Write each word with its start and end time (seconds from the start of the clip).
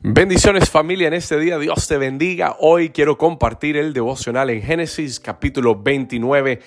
Bendiciones 0.00 0.70
familia 0.70 1.08
en 1.08 1.14
este 1.14 1.40
día, 1.40 1.58
Dios 1.58 1.88
te 1.88 1.98
bendiga. 1.98 2.54
Hoy 2.60 2.90
quiero 2.90 3.18
compartir 3.18 3.76
el 3.76 3.92
devocional 3.92 4.48
en 4.48 4.62
Génesis 4.62 5.18
capítulo 5.18 5.74
29 5.74 6.60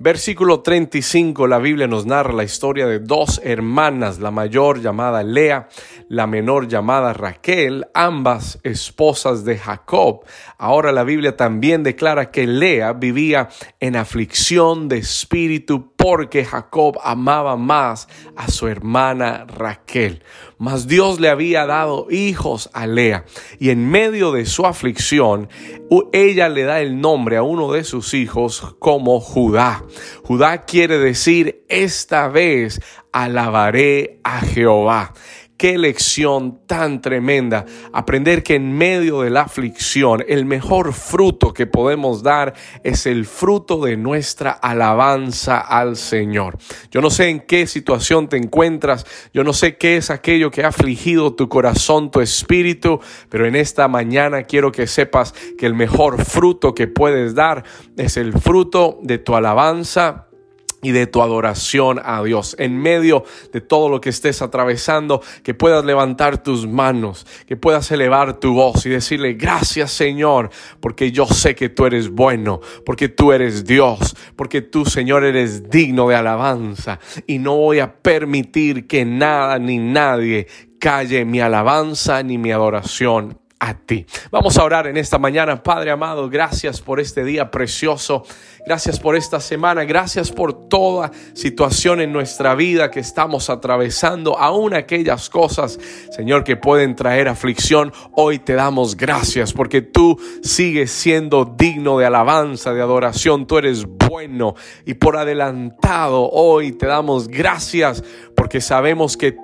Versículo 0.00 0.60
35, 0.60 1.48
la 1.48 1.58
Biblia 1.58 1.88
nos 1.88 2.06
narra 2.06 2.32
la 2.32 2.44
historia 2.44 2.86
de 2.86 3.00
dos 3.00 3.40
hermanas, 3.42 4.20
la 4.20 4.30
mayor 4.30 4.80
llamada 4.80 5.24
Lea, 5.24 5.68
la 6.08 6.28
menor 6.28 6.68
llamada 6.68 7.12
Raquel, 7.12 7.84
ambas 7.94 8.60
esposas 8.62 9.44
de 9.44 9.58
Jacob. 9.58 10.20
Ahora 10.56 10.92
la 10.92 11.02
Biblia 11.02 11.36
también 11.36 11.82
declara 11.82 12.30
que 12.30 12.46
Lea 12.46 12.92
vivía 12.92 13.48
en 13.80 13.96
aflicción 13.96 14.88
de 14.88 14.98
espíritu 14.98 15.90
porque 15.98 16.44
Jacob 16.44 16.96
amaba 17.02 17.56
más 17.56 18.08
a 18.36 18.48
su 18.48 18.68
hermana 18.68 19.44
Raquel. 19.48 20.22
Mas 20.56 20.86
Dios 20.86 21.18
le 21.18 21.28
había 21.28 21.66
dado 21.66 22.06
hijos 22.08 22.70
a 22.72 22.86
Lea 22.86 23.24
y 23.58 23.70
en 23.70 23.90
medio 23.90 24.30
de 24.30 24.46
su 24.46 24.64
aflicción 24.64 25.48
ella 26.12 26.48
le 26.48 26.62
da 26.62 26.80
el 26.80 27.00
nombre 27.00 27.36
a 27.36 27.42
uno 27.42 27.72
de 27.72 27.82
sus 27.82 28.14
hijos 28.14 28.76
como 28.78 29.18
Judá. 29.18 29.84
Judá 30.22 30.62
quiere 30.62 30.98
decir, 30.98 31.64
esta 31.68 32.28
vez 32.28 32.80
alabaré 33.12 34.20
a 34.22 34.40
Jehová. 34.40 35.14
Qué 35.58 35.76
lección 35.76 36.60
tan 36.68 37.02
tremenda. 37.02 37.66
Aprender 37.92 38.44
que 38.44 38.54
en 38.54 38.72
medio 38.72 39.22
de 39.22 39.30
la 39.30 39.40
aflicción 39.40 40.24
el 40.28 40.44
mejor 40.44 40.92
fruto 40.92 41.52
que 41.52 41.66
podemos 41.66 42.22
dar 42.22 42.54
es 42.84 43.06
el 43.06 43.26
fruto 43.26 43.84
de 43.84 43.96
nuestra 43.96 44.52
alabanza 44.52 45.58
al 45.58 45.96
Señor. 45.96 46.58
Yo 46.92 47.00
no 47.00 47.10
sé 47.10 47.30
en 47.30 47.40
qué 47.40 47.66
situación 47.66 48.28
te 48.28 48.36
encuentras, 48.36 49.04
yo 49.34 49.42
no 49.42 49.52
sé 49.52 49.76
qué 49.76 49.96
es 49.96 50.10
aquello 50.10 50.52
que 50.52 50.62
ha 50.62 50.68
afligido 50.68 51.34
tu 51.34 51.48
corazón, 51.48 52.12
tu 52.12 52.20
espíritu, 52.20 53.00
pero 53.28 53.44
en 53.44 53.56
esta 53.56 53.88
mañana 53.88 54.44
quiero 54.44 54.70
que 54.70 54.86
sepas 54.86 55.34
que 55.58 55.66
el 55.66 55.74
mejor 55.74 56.24
fruto 56.24 56.72
que 56.72 56.86
puedes 56.86 57.34
dar 57.34 57.64
es 57.96 58.16
el 58.16 58.32
fruto 58.32 59.00
de 59.02 59.18
tu 59.18 59.34
alabanza 59.34 60.27
y 60.82 60.92
de 60.92 61.06
tu 61.06 61.22
adoración 61.22 62.00
a 62.04 62.22
Dios. 62.22 62.54
En 62.58 62.78
medio 62.78 63.24
de 63.52 63.60
todo 63.60 63.88
lo 63.88 64.00
que 64.00 64.10
estés 64.10 64.42
atravesando, 64.42 65.22
que 65.42 65.54
puedas 65.54 65.84
levantar 65.84 66.42
tus 66.42 66.66
manos, 66.66 67.26
que 67.46 67.56
puedas 67.56 67.90
elevar 67.90 68.38
tu 68.38 68.54
voz 68.54 68.86
y 68.86 68.90
decirle, 68.90 69.34
gracias 69.34 69.90
Señor, 69.92 70.50
porque 70.80 71.10
yo 71.10 71.26
sé 71.26 71.54
que 71.54 71.68
tú 71.68 71.86
eres 71.86 72.10
bueno, 72.10 72.60
porque 72.84 73.08
tú 73.08 73.32
eres 73.32 73.64
Dios, 73.64 74.16
porque 74.36 74.62
tú 74.62 74.84
Señor 74.84 75.24
eres 75.24 75.68
digno 75.70 76.08
de 76.08 76.14
alabanza 76.14 77.00
y 77.26 77.38
no 77.38 77.56
voy 77.56 77.80
a 77.80 77.94
permitir 77.94 78.86
que 78.86 79.04
nada 79.04 79.58
ni 79.58 79.78
nadie 79.78 80.46
calle 80.78 81.24
mi 81.24 81.40
alabanza 81.40 82.22
ni 82.22 82.38
mi 82.38 82.52
adoración 82.52 83.38
Vamos 84.30 84.56
a 84.56 84.64
orar 84.64 84.86
en 84.86 84.96
esta 84.96 85.18
mañana, 85.18 85.62
Padre 85.62 85.90
amado, 85.90 86.28
gracias 86.28 86.80
por 86.80 87.00
este 87.00 87.24
día 87.24 87.50
precioso, 87.50 88.24
gracias 88.66 88.98
por 88.98 89.16
esta 89.16 89.40
semana, 89.40 89.84
gracias 89.84 90.30
por 90.30 90.68
toda 90.68 91.10
situación 91.34 92.00
en 92.00 92.12
nuestra 92.12 92.54
vida 92.54 92.90
que 92.90 93.00
estamos 93.00 93.50
atravesando, 93.50 94.38
aún 94.38 94.74
aquellas 94.74 95.28
cosas, 95.28 95.78
Señor, 96.10 96.44
que 96.44 96.56
pueden 96.56 96.94
traer 96.94 97.28
aflicción, 97.28 97.92
hoy 98.12 98.38
te 98.38 98.54
damos 98.54 98.96
gracias 98.96 99.52
porque 99.52 99.82
tú 99.82 100.18
sigues 100.42 100.90
siendo 100.90 101.44
digno 101.44 101.98
de 101.98 102.06
alabanza, 102.06 102.72
de 102.72 102.80
adoración, 102.80 103.46
tú 103.46 103.58
eres 103.58 103.84
bueno 103.84 104.54
y 104.86 104.94
por 104.94 105.16
adelantado 105.16 106.30
hoy 106.30 106.72
te 106.72 106.86
damos 106.86 107.28
gracias 107.28 108.02
porque 108.34 108.60
sabemos 108.60 109.16
que 109.16 109.36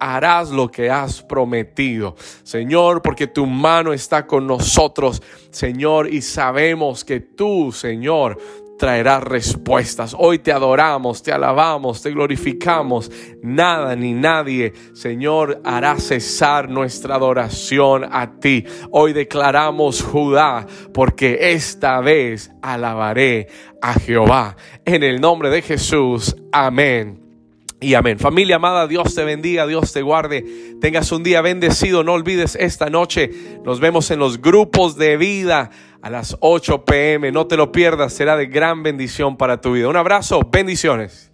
harás 0.00 0.50
lo 0.50 0.70
que 0.70 0.90
has 0.90 1.22
prometido. 1.22 2.16
Señor, 2.42 3.02
porque 3.02 3.26
tu 3.26 3.46
mano 3.46 3.92
está 3.92 4.26
con 4.26 4.46
nosotros, 4.46 5.22
Señor, 5.50 6.12
y 6.12 6.22
sabemos 6.22 7.04
que 7.04 7.20
tú, 7.20 7.72
Señor, 7.72 8.38
traerás 8.82 9.22
respuestas. 9.22 10.12
Hoy 10.18 10.40
te 10.40 10.50
adoramos, 10.50 11.22
te 11.22 11.30
alabamos, 11.30 12.02
te 12.02 12.10
glorificamos. 12.10 13.12
Nada 13.40 13.94
ni 13.94 14.12
nadie, 14.12 14.72
Señor, 14.92 15.60
hará 15.62 16.00
cesar 16.00 16.68
nuestra 16.68 17.14
adoración 17.14 18.04
a 18.10 18.40
ti. 18.40 18.64
Hoy 18.90 19.12
declaramos 19.12 20.02
Judá, 20.02 20.66
porque 20.92 21.52
esta 21.52 22.00
vez 22.00 22.50
alabaré 22.60 23.46
a 23.80 23.94
Jehová. 23.94 24.56
En 24.84 25.04
el 25.04 25.20
nombre 25.20 25.48
de 25.50 25.62
Jesús, 25.62 26.34
amén 26.50 27.21
y 27.82 27.94
amén. 27.94 28.18
Familia 28.18 28.56
amada, 28.56 28.86
Dios 28.86 29.14
te 29.14 29.24
bendiga, 29.24 29.66
Dios 29.66 29.92
te 29.92 30.02
guarde. 30.02 30.44
Tengas 30.80 31.10
un 31.12 31.22
día 31.22 31.42
bendecido. 31.42 32.04
No 32.04 32.12
olvides 32.12 32.56
esta 32.56 32.88
noche. 32.88 33.30
Nos 33.64 33.80
vemos 33.80 34.10
en 34.10 34.20
los 34.20 34.40
grupos 34.40 34.96
de 34.96 35.16
vida 35.16 35.70
a 36.00 36.10
las 36.10 36.36
8 36.40 36.84
pm. 36.84 37.32
No 37.32 37.46
te 37.46 37.56
lo 37.56 37.72
pierdas. 37.72 38.12
Será 38.12 38.36
de 38.36 38.46
gran 38.46 38.82
bendición 38.82 39.36
para 39.36 39.60
tu 39.60 39.72
vida. 39.72 39.88
Un 39.88 39.96
abrazo. 39.96 40.40
Bendiciones. 40.50 41.31